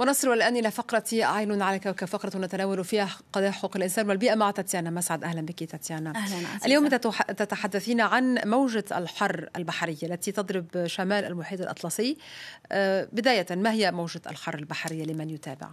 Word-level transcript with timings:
ونصل 0.00 0.32
الآن 0.32 0.56
إلى 0.56 0.70
فقرة 0.70 1.04
عين 1.12 1.62
على 1.62 1.78
كوكب 1.78 2.06
فقرة 2.06 2.38
نتناول 2.38 2.84
فيها 2.84 3.08
قضايا 3.32 3.50
حقوق 3.50 3.76
الإنسان 3.76 4.08
والبيئة 4.08 4.34
مع 4.34 4.50
تاتيانا 4.50 4.90
مسعد 4.90 5.24
أهلا 5.24 5.40
بك 5.40 5.64
تاتيانا 5.64 6.10
أهلا 6.10 6.48
عزيزة. 6.48 6.66
اليوم 6.66 6.88
تتحدثين 7.36 8.00
عن 8.00 8.38
موجة 8.44 8.84
الحر 8.96 9.48
البحرية 9.56 9.96
التي 10.02 10.32
تضرب 10.32 10.86
شمال 10.86 11.24
المحيط 11.24 11.60
الأطلسي 11.60 12.16
آه، 12.72 13.08
بداية 13.12 13.46
ما 13.50 13.72
هي 13.72 13.92
موجة 13.92 14.22
الحر 14.30 14.54
البحرية 14.54 15.04
لمن 15.04 15.30
يتابع؟ 15.30 15.68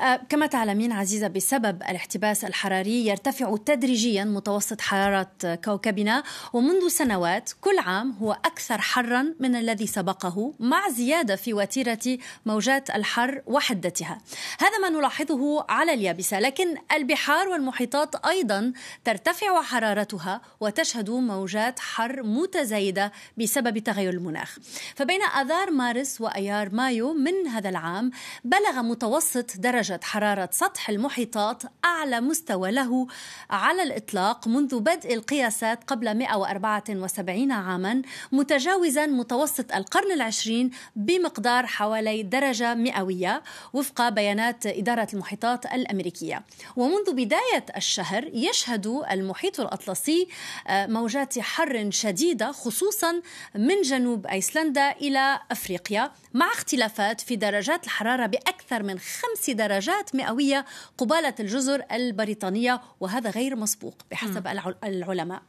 آه، 0.00 0.20
كما 0.28 0.46
تعلمين 0.46 0.92
عزيزة 0.92 1.28
بسبب 1.28 1.82
الاحتباس 1.82 2.44
الحراري 2.44 3.06
يرتفع 3.06 3.56
تدريجيا 3.56 4.24
متوسط 4.24 4.80
حرارة 4.80 5.28
كوكبنا 5.64 6.22
ومنذ 6.52 6.88
سنوات 6.88 7.50
كل 7.60 7.78
عام 7.78 8.12
هو 8.20 8.32
أكثر 8.32 8.80
حرا 8.80 9.34
من 9.40 9.56
الذي 9.56 9.86
سبقه 9.86 10.52
مع 10.60 10.88
زيادة 10.88 11.36
في 11.36 11.54
وتيرة 11.54 12.18
موجات 12.46 12.90
الحر 12.90 13.42
وحدتها. 13.46 14.18
هذا 14.58 14.78
ما 14.78 14.88
نلاحظه 14.88 15.64
على 15.68 15.94
اليابسة 15.94 16.40
لكن 16.40 16.76
البحار 16.92 17.48
والمحيطات 17.48 18.26
أيضا 18.26 18.72
ترتفع 19.04 19.62
حرارتها 19.62 20.40
وتشهد 20.60 21.10
موجات 21.10 21.78
حر 21.78 22.22
متزايدة 22.22 23.12
بسبب 23.38 23.78
تغير 23.78 24.12
المناخ. 24.12 24.58
فبين 24.94 25.22
آذار 25.22 25.70
مارس 25.70 26.20
وأيار 26.20 26.74
مايو 26.74 27.12
من 27.12 27.48
هذا 27.48 27.68
العام 27.68 28.10
بلغ 28.44 28.82
متوسط 28.82 29.56
درجة 29.56 29.75
حرارة 30.02 30.48
سطح 30.52 30.88
المحيطات 30.88 31.62
أعلى 31.84 32.20
مستوى 32.20 32.70
له 32.70 33.06
على 33.50 33.82
الإطلاق 33.82 34.48
منذ 34.48 34.80
بدء 34.80 35.14
القياسات 35.14 35.84
قبل 35.84 36.18
174 36.18 37.52
عاما 37.52 38.02
متجاوزا 38.32 39.06
متوسط 39.06 39.72
القرن 39.74 40.12
العشرين 40.12 40.70
بمقدار 40.96 41.66
حوالي 41.66 42.22
درجة 42.22 42.74
مئوية 42.74 43.42
وفق 43.72 44.08
بيانات 44.08 44.66
إدارة 44.66 45.08
المحيطات 45.14 45.66
الأمريكية. 45.66 46.44
ومنذ 46.76 47.12
بداية 47.12 47.64
الشهر 47.76 48.30
يشهد 48.32 48.86
المحيط 48.86 49.60
الأطلسي 49.60 50.28
آه، 50.66 50.86
موجات 50.86 51.38
حر 51.38 51.90
شديدة 51.90 52.52
خصوصا 52.52 53.22
من 53.54 53.82
جنوب 53.82 54.26
أيسلندا 54.26 54.90
إلى 54.90 55.40
أفريقيا 55.50 56.12
مع 56.34 56.46
اختلافات 56.46 57.20
في 57.20 57.36
درجات 57.36 57.84
الحرارة 57.84 58.26
بأكثر 58.26 58.82
من 58.82 58.98
خمس 58.98 59.50
درجات 59.50 59.65
مئوية 60.14 60.64
قبالة 60.98 61.34
الجزر 61.40 61.82
البريطانية 61.92 62.80
وهذا 63.00 63.30
غير 63.30 63.56
مسبوق 63.56 64.02
بحسب 64.10 64.46
العلماء. 64.84 65.42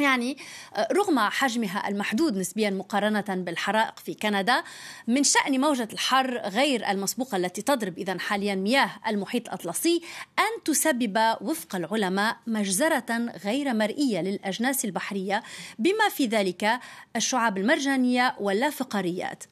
يعني 0.00 0.36
آه، 0.74 0.88
رغم 0.92 1.18
حجمها 1.18 1.88
المحدود 1.88 2.36
نسبيا 2.36 2.70
مقارنة 2.70 3.24
بالحرائق 3.28 3.98
في 3.98 4.14
كندا 4.14 4.62
من 5.06 5.24
شأن 5.24 5.60
موجة 5.60 5.88
الحر 5.92 6.38
غير 6.38 6.90
المسبوقة 6.90 7.36
التي 7.36 7.62
تضرب 7.62 7.98
إذا 7.98 8.18
حاليا 8.18 8.54
مياه 8.54 8.90
المحيط 9.06 9.46
الأطلسي 9.46 10.02
أن 10.38 10.62
تسبب 10.64 11.36
وفق 11.40 11.76
العلماء 11.76 12.36
مجزرة 12.46 13.34
غير 13.44 13.74
مرئية 13.74 14.20
للأجناس 14.20 14.84
البحرية 14.84 15.42
بما 15.78 16.08
في 16.08 16.26
ذلك 16.26 16.80
الشعاب 17.16 17.58
المرجانية 17.58 18.36
واللافقاريات 18.40 19.44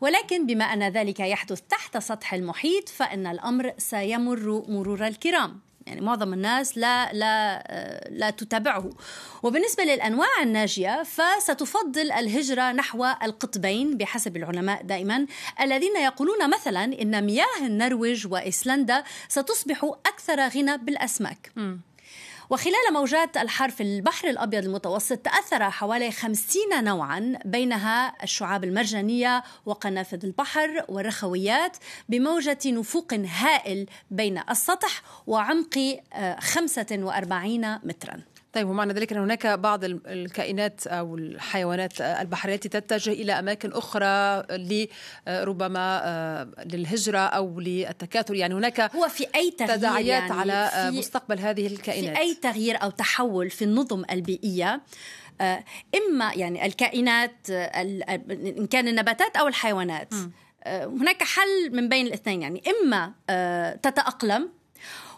ولكن 0.00 0.46
بما 0.46 0.64
أن 0.64 0.82
ذلك 0.82 1.20
يحدث 1.20 1.60
تحت 1.60 1.98
سطح 1.98 2.34
المحيط 2.34 2.88
فإن 2.88 3.26
الأمر 3.26 3.72
سيمر 3.78 4.64
مرور 4.68 5.06
الكرام. 5.06 5.60
يعني 5.86 6.00
معظم 6.00 6.32
الناس 6.32 6.78
لا 6.78 7.12
لا 7.12 7.62
لا 8.10 8.30
تتابعه 8.30 8.90
وبالنسبة 9.42 9.84
للأنواع 9.84 10.28
الناجية 10.42 11.02
فستفضل 11.02 12.12
الهجرة 12.12 12.72
نحو 12.72 13.04
القطبين 13.04 13.96
بحسب 13.96 14.36
العلماء 14.36 14.82
دائما 14.82 15.26
الذين 15.60 15.96
يقولون 15.96 16.50
مثلا 16.50 16.84
إن 16.84 17.24
مياه 17.24 17.66
النرويج 17.66 18.26
وإيسلندا 18.26 19.04
ستصبح 19.28 19.84
أكثر 20.06 20.48
غنى 20.48 20.76
بالأسماك 20.78 21.52
م. 21.56 21.76
وخلال 22.52 22.92
موجات 22.92 23.36
الحر 23.36 23.70
في 23.70 23.82
البحر 23.82 24.28
الأبيض 24.28 24.64
المتوسط 24.64 25.18
تأثر 25.18 25.70
حوالي 25.70 26.10
خمسين 26.10 26.84
نوعا 26.84 27.38
بينها 27.44 28.14
الشعاب 28.22 28.64
المرجانية 28.64 29.42
وقنافذ 29.66 30.24
البحر 30.24 30.84
والرخويات 30.88 31.76
بموجة 32.08 32.58
نفوق 32.66 33.14
هائل 33.14 33.86
بين 34.10 34.42
السطح 34.50 35.02
وعمق 35.26 35.78
45 36.40 37.64
آه، 37.64 37.80
مترا. 37.84 38.31
طيب 38.52 38.68
ومعنى 38.68 38.92
ذلك 38.92 39.12
أن 39.12 39.18
هناك 39.18 39.46
بعض 39.46 39.84
الكائنات 39.84 40.86
أو 40.86 41.16
الحيوانات 41.16 42.00
البحرية 42.00 42.54
التي 42.54 42.68
تتجه 42.68 43.10
إلى 43.10 43.32
أماكن 43.32 43.72
أخرى 43.72 44.42
لربما 44.50 46.00
آه، 46.04 46.48
للهجرة 46.64 47.18
أو 47.18 47.60
للتكاثر. 47.60 48.34
يعني 48.34 48.54
هناك 48.54 48.80
هو 48.80 49.08
في 49.08 49.26
أي 49.34 49.50
تغيير 49.50 49.76
تداعيات 49.76 50.22
يعني 50.22 50.32
على 50.32 50.70
مستقبل 50.98 51.38
هذه 51.38 51.66
الكائنات؟ 51.66 52.16
في 52.16 52.20
أي 52.20 52.34
تغيير 52.34 52.82
أو 52.82 52.90
تحول 52.90 53.50
في 53.50 53.64
النظم 53.64 54.02
البيئية 54.10 54.82
آه، 55.40 55.64
إما 55.96 56.32
يعني 56.34 56.66
الكائنات 56.66 57.50
إن 57.50 58.66
كان 58.70 58.88
النباتات 58.88 59.36
أو 59.36 59.48
الحيوانات 59.48 60.14
م. 60.14 60.30
آه، 60.64 60.86
هناك 60.86 61.22
حل 61.22 61.70
من 61.72 61.88
بين 61.88 62.06
الاثنين. 62.06 62.42
يعني 62.42 62.62
إما 62.66 63.12
تتأقلم 63.82 64.61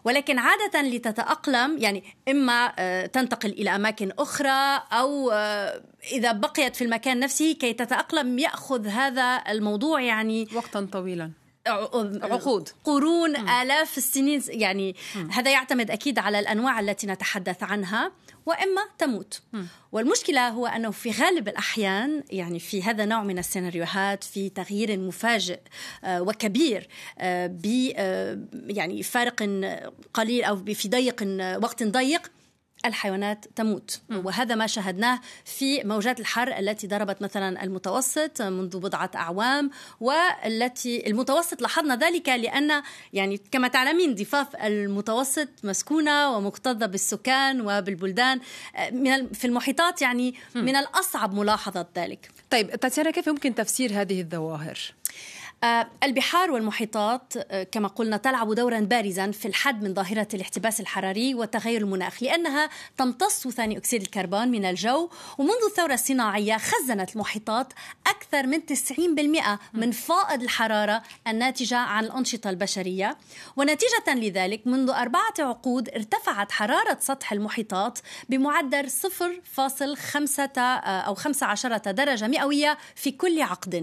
ولكن 0.05 0.39
عادة 0.39 0.83
لتتأقلم 0.83 1.79
يعني 1.79 2.05
إما 2.29 2.73
آه، 2.79 3.07
تنتقل 3.07 3.51
إلى 3.51 3.71
أماكن 3.75 4.13
أخرى 4.19 4.83
أو 4.93 5.31
آه، 5.31 5.83
إذا 6.13 6.33
بقيت 6.33 6.77
في 6.77 6.85
المكان 6.85 7.21
نفسه 7.21 7.53
كي 7.53 7.73
تتأقلم 7.73 8.39
يأخذ 8.39 8.87
هذا 8.87 9.43
الموضوع 9.49 10.01
يعني 10.01 10.49
وقتا 10.55 10.89
طويلا. 10.93 11.31
عقود 11.67 12.69
قرون 12.85 13.41
م. 13.41 13.49
آلاف 13.49 13.99
السنين 13.99 14.43
يعني 14.49 14.97
م. 15.17 15.31
هذا 15.31 15.51
يعتمد 15.51 15.91
أكيد 15.91 16.19
على 16.19 16.39
الأنواع 16.39 16.81
التي 16.81 17.07
نتحدث 17.07 17.63
عنها 17.63 18.13
وإما 18.47 18.83
تموت 18.99 19.41
م. 19.53 19.65
والمشكلة 19.93 20.49
هو 20.49 20.67
أنه 20.67 20.91
في 20.91 21.11
غالب 21.11 21.49
الأحيان 21.49 22.23
يعني 22.31 22.59
في 22.59 22.83
هذا 22.83 23.05
النوع 23.05 23.23
من 23.23 23.39
السيناريوهات 23.39 24.25
في 24.25 24.49
تغيير 24.49 24.99
مفاجئ 24.99 25.59
آه، 26.05 26.23
وكبير 26.23 26.89
آه، 27.19 27.47
ب 27.47 27.93
آه، 27.97 28.39
يعني 28.53 29.03
فارق 29.03 29.43
قليل 30.15 30.45
أو 30.45 30.65
في 30.65 30.89
ضيق 30.89 31.23
وقت 31.63 31.83
ضيق 31.83 32.31
الحيوانات 32.85 33.45
تموت. 33.57 34.01
وهذا 34.11 34.55
ما 34.55 34.67
شاهدناه 34.67 35.21
في 35.45 35.85
موجات 35.85 36.21
الحر 36.21 36.59
التي 36.59 36.87
ضربت 36.87 37.23
مثلا 37.23 37.65
المتوسط 37.65 38.43
منذ 38.43 38.79
بضعة 38.79 39.11
أعوام 39.15 39.71
والتي 40.01 41.07
المتوسط 41.07 41.63
لاحظنا 41.63 41.97
ذلك 41.97 42.29
لأن 42.29 42.83
يعني 43.13 43.41
كما 43.51 43.69
تعلمين 43.69 44.15
ضفاف 44.15 44.57
المتوسط 44.57 45.49
مسكونة 45.65 46.37
ومكتظة 46.37 46.87
بالسكان 46.87 47.61
وبالبلدان 47.61 48.41
من 48.93 49.29
في 49.29 49.47
المحيطات 49.47 50.03
يعني 50.03 50.35
من 50.55 50.77
الأصعب 50.77 51.35
ملاحظة 51.35 51.87
ذلك. 51.97 52.31
طيب 52.51 52.71
تاتيانا 52.71 53.11
كيف 53.11 53.27
يمكن 53.27 53.55
تفسير 53.55 54.01
هذه 54.01 54.21
الظواهر؟ 54.21 54.79
آه، 55.65 55.87
البحار 56.03 56.51
والمحيطات 56.51 57.33
آه، 57.37 57.63
كما 57.63 57.89
قلنا 57.89 58.17
تلعب 58.17 58.55
دورا 58.55 58.81
بارزا 58.81 59.31
في 59.31 59.49
الحد 59.49 59.83
من 59.83 59.95
ظاهرة 59.95 60.29
الاحتباس 60.35 60.81
الحراري 60.81 61.35
وتغير 61.35 61.81
المناخ 61.81 62.23
لأنها 62.23 62.71
تمتص 62.97 63.49
ثاني 63.49 63.77
أكسيد 63.77 64.03
الكربون 64.03 64.49
من 64.49 64.65
الجو 64.65 65.11
ومنذ 65.39 65.65
الثورة 65.71 65.95
الصناعية 65.95 66.57
خزنت 66.57 67.15
المحيطات 67.15 67.73
أكثر 68.07 68.47
من 68.47 68.67
90% 68.67 69.59
من 69.75 69.91
فائض 69.91 70.43
الحرارة 70.43 71.03
الناتجة 71.29 71.77
عن 71.77 72.05
الأنشطة 72.05 72.51
البشرية. 72.51 73.17
ونتيجة 73.57 74.15
لذلك 74.15 74.67
منذ 74.67 74.91
أربعة 74.91 75.35
عقود 75.39 75.89
ارتفعت 75.89 76.53
حرارة 76.53 76.99
سطح 77.01 77.33
المحيطات 77.33 77.99
بمعدل 78.29 78.91
0.5 78.91 80.59
آه، 80.59 81.01
أو 81.01 81.15
15 81.15 81.77
درجة 81.77 82.29
مئوية 82.29 82.79
في 82.95 83.11
كل 83.11 83.43
عقد. 83.43 83.75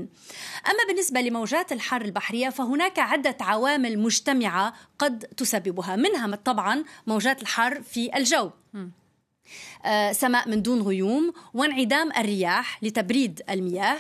أما 0.68 0.84
بالنسبة 0.88 1.22
لموجات 1.22 1.71
الحر 1.72 2.02
البحرية 2.02 2.50
فهناك 2.50 3.00
عدة 3.00 3.38
عوامل 3.42 4.00
مجتمعة 4.00 4.74
قد 5.00 5.19
تسببها 5.19 5.95
منها 5.95 6.36
طبعا 6.36 6.84
موجات 7.07 7.42
الحر 7.42 7.81
في 7.81 8.18
الجو. 8.18 8.51
آه، 9.86 10.12
سماء 10.12 10.50
من 10.50 10.62
دون 10.62 10.81
غيوم 10.81 11.34
وانعدام 11.54 12.12
الرياح 12.12 12.84
لتبريد 12.84 13.42
المياه. 13.50 13.98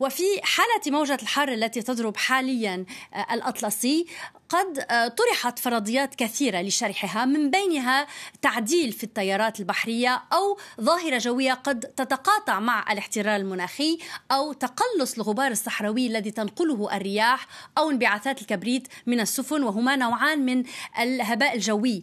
وفي 0.00 0.24
حالة 0.42 0.98
موجة 0.98 1.18
الحر 1.22 1.52
التي 1.52 1.82
تضرب 1.82 2.16
حاليا 2.16 2.84
آه، 3.14 3.34
الأطلسي 3.34 4.06
قد 4.52 4.86
آه، 4.90 5.08
طرحت 5.08 5.58
فرضيات 5.58 6.14
كثيرة 6.14 6.60
لشرحها 6.60 7.24
من 7.24 7.50
بينها 7.50 8.06
تعديل 8.42 8.92
في 8.92 9.04
التيارات 9.04 9.60
البحرية 9.60 10.22
أو 10.32 10.58
ظاهرة 10.80 11.18
جوية 11.18 11.52
قد 11.52 11.80
تتقاطع 11.80 12.60
مع 12.60 12.92
الاحترار 12.92 13.36
المناخي 13.36 13.98
أو 14.30 14.52
تقلص 14.52 15.14
الغبار 15.14 15.50
الصحراوي 15.50 16.06
الذي 16.06 16.30
تنقله 16.30 16.96
الرياح 16.96 17.46
أو 17.78 17.90
انبعاثات 17.90 18.40
الكبريت 18.40 18.88
من 19.06 19.20
السفن 19.20 19.62
وهما 19.62 19.96
نوعان 19.96 20.46
من 20.46 20.64
الهباء 20.98 21.54
الجوي. 21.54 22.02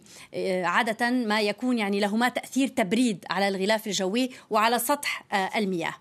عادة 0.64 1.10
ما 1.10 1.40
يكون 1.40 1.78
يعني 1.78 2.00
لهما 2.00 2.28
تأثير 2.28 2.68
تبريد 2.68 3.24
على 3.30 3.48
الغلاف 3.48 3.86
الجوي 3.86 4.30
وعلى 4.50 4.78
سطح 4.78 5.24
المياه. 5.56 5.94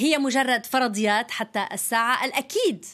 هي 0.00 0.18
مجرد 0.18 0.66
فرضيات 0.66 1.30
حتى 1.30 1.66
الساعة 1.72 2.24
الأكيد. 2.24 2.84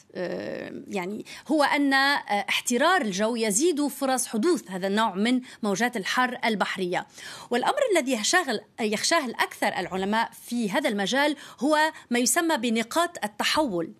يعني 0.87 1.25
هو 1.47 1.63
أن 1.63 1.93
احترار 1.93 3.01
الجو 3.01 3.35
يزيد 3.35 3.87
فرص 3.87 4.27
حدوث 4.27 4.71
هذا 4.71 4.87
النوع 4.87 5.15
من 5.15 5.41
موجات 5.63 5.97
الحر 5.97 6.39
البحرية. 6.45 7.07
والأمر 7.49 7.79
الذي 7.91 8.13
يخشاه, 8.13 8.59
يخشاه 8.79 9.25
الأكثر 9.25 9.67
العلماء 9.67 10.29
في 10.47 10.71
هذا 10.71 10.89
المجال 10.89 11.35
هو 11.59 11.91
ما 12.09 12.19
يسمى 12.19 12.57
بنقاط 12.57 13.17
التحول. 13.23 13.93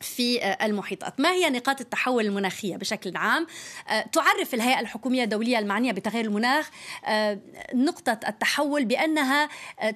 في 0.00 0.42
آه، 0.42 0.66
المحيطات. 0.66 1.20
ما 1.20 1.32
هي 1.32 1.50
نقاط 1.50 1.80
التحول 1.80 2.26
المناخية 2.26 2.76
بشكل 2.76 3.16
عام؟ 3.16 3.46
آه، 3.88 4.00
تعرف 4.00 4.54
الهيئة 4.54 4.80
الحكومية 4.80 5.24
الدولية 5.24 5.58
المعنية 5.58 5.92
بتغيير 5.92 6.24
المناخ 6.24 6.70
آه، 7.04 7.38
نقطة 7.74 8.18
التحول 8.28 8.84
بأنها 8.84 9.48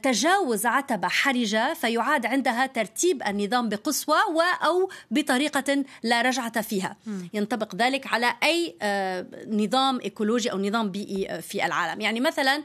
تجاوز 0.03 0.67
عتبة 0.67 1.09
حرجة 1.09 1.75
فيعاد 1.75 2.27
عندها 2.27 2.67
ترتيب 2.67 3.23
النظام 3.23 3.69
بقسوة 3.69 4.45
أو 4.65 4.91
بطريقة 5.11 5.85
لا 6.03 6.23
رجعة 6.23 6.61
فيها. 6.61 6.97
ينطبق 7.35 7.75
ذلك 7.75 8.07
على 8.07 8.35
أي 8.43 8.77
نظام 9.47 10.01
إيكولوجي 10.01 10.53
أو 10.53 10.59
نظام 10.59 10.91
بيئي 10.91 11.43
في 11.43 11.67
العالم. 11.67 12.01
يعني 12.01 12.21
مثلا 12.21 12.63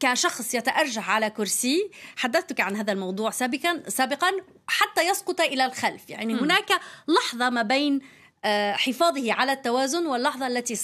كشخص 0.00 0.54
يتأرجح 0.54 1.10
على 1.10 1.30
كرسي 1.30 1.90
حدثتك 2.16 2.60
عن 2.60 2.76
هذا 2.76 2.92
الموضوع 2.92 3.30
سابقا؟ 3.30 3.82
سابقا 3.88 4.30
حتى 4.70 5.08
يسقط 5.08 5.40
إلى 5.40 5.66
الخلف. 5.66 6.10
يعني 6.10 6.34
هناك 6.34 6.80
لحظة 7.08 7.50
ما 7.50 7.62
بين 7.62 8.00
آه، 8.44 8.72
حفاظه 8.72 9.32
على 9.32 9.52
التوازن 9.52 10.06
واللحظة 10.06 10.46
التي 10.46 10.74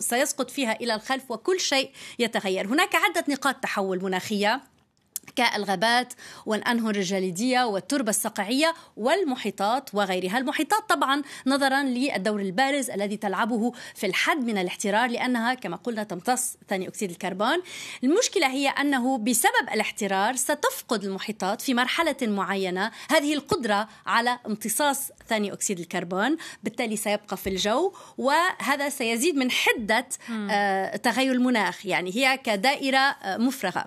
سيسقط 0.00 0.50
فيها 0.50 0.72
إلى 0.72 0.94
الخلف 0.94 1.30
وكل 1.30 1.60
شيء 1.60 1.90
يتغير. 2.18 2.66
هناك 2.66 2.94
عدة 2.94 3.24
نقاط 3.28 3.56
تحول 3.56 4.04
مناخية. 4.04 4.60
كالغابات 5.36 6.12
والأنهر 6.46 6.94
الجليدية 6.94 7.64
والتربة 7.64 8.10
الصقعية 8.10 8.74
والمحيطات 8.96 9.94
وغيرها. 9.94 10.38
المحيطات 10.38 10.88
طبعا 10.88 11.22
نظرا 11.46 11.82
للدور 11.82 12.40
البارز 12.40 12.90
الذي 12.90 13.16
تلعبه 13.16 13.72
في 13.94 14.06
الحد 14.06 14.44
من 14.44 14.58
الاحترار 14.58 15.10
لأنها 15.10 15.54
كما 15.54 15.76
قلنا 15.76 16.02
تمتص 16.02 16.56
ثاني 16.68 16.88
أكسيد 16.88 17.10
الكربون. 17.10 17.62
المشكلة 18.04 18.46
هي 18.46 18.68
أنه 18.68 19.18
بسبب 19.18 19.68
الاحترار 19.74 20.36
ستفقد 20.36 21.04
المحيطات 21.04 21.60
في 21.60 21.74
مرحلة 21.74 22.16
معينة. 22.22 22.90
هذه 23.10 23.34
القدرة 23.34 23.88
على 24.06 24.38
امتصاص 24.46 25.10
ثاني 25.28 25.52
أكسيد 25.52 25.78
الكربون 25.78 26.36
بالتالي 26.62 26.96
سيبقى 26.96 27.36
في 27.36 27.48
الجو 27.48 27.92
وهذا 28.18 28.88
سيزيد 28.88 29.36
من 29.36 29.50
حدة 29.50 30.08
آه 30.50 30.96
تغير 30.96 31.32
المناخ. 31.32 31.86
يعني 31.86 32.16
هي 32.16 32.38
كدائرة 32.38 32.98
آه 32.98 33.36
مفرغة. 33.36 33.84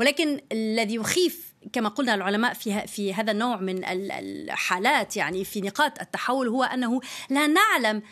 ولكن 0.00 0.40
الذي 0.78 0.94
يخيف 0.94 1.54
كما 1.72 1.88
قلنا 1.88 2.14
العلماء 2.14 2.52
في 2.52 2.86
في 2.86 3.14
هذا 3.14 3.32
النوع 3.32 3.56
من 3.56 3.84
الحالات 3.84 5.16
يعني 5.16 5.44
في 5.44 5.60
نقاط 5.60 6.00
التحول 6.00 6.48
هو 6.48 6.64
أنه 6.64 7.00
لا 7.30 7.46
نعلم 7.46 8.02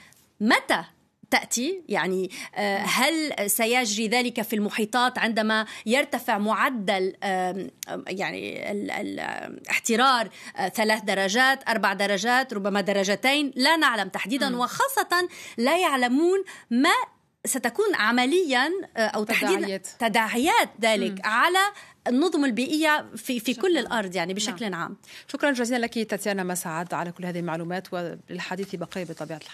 متى 0.41 0.85
تأتي 1.31 1.83
يعني 1.89 2.31
آه، 2.55 2.79
هل 2.79 3.51
سيجري 3.51 4.09
ذلك 4.09 4.43
في 4.43 4.57
المحيطات 4.57 5.19
عندما 5.19 5.67
يرتفع 5.87 6.39
معدل 6.39 7.15
يعني 8.09 8.73
الاحترار 9.01 10.29
آه، 10.57 10.69
ثلاث 10.69 11.03
درجات 11.03 11.69
أربع 11.69 11.93
درجات 11.93 12.55
ربما 12.55 12.81
درجتين 12.81 13.53
لا 13.57 13.77
نعلم 13.77 14.09
تحديدا. 14.09 14.57
وخاصة 14.57 15.29
لا 15.57 15.79
يعلمون 15.79 16.45
ما 16.71 16.95
ستكون 17.47 17.95
عمليا 17.95 18.71
آه، 18.97 19.01
أو 19.01 19.25
تحديدا 19.25 19.81
تداعيات 19.99 20.71
ذلك 20.81 21.13
م. 21.13 21.23
على 21.25 21.59
النظم 22.09 22.45
البيئية 22.45 23.07
في 23.17 23.41
في 23.41 23.55
كل 23.55 23.79
الأرض 23.79 24.17
يعني 24.17 24.35
بشكل 24.35 24.71
نعم. 24.71 24.83
عام 24.83 24.97
شكرا 25.29 25.51
جزيلا 25.51 25.87
لك 25.87 25.99
تاتيانا 26.11 26.45
مسعد 26.45 26.95
على 26.95 27.13
كل 27.13 27.27
هذه 27.27 27.39
المعلومات 27.39 27.89
وللحديث 27.93 28.75
بقيه 28.75 29.05
بطبيعة 29.05 29.37
الحال 29.37 29.45